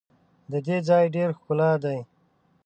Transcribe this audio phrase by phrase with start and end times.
[0.51, 1.99] د دې ځای ډېر ښکلا دي.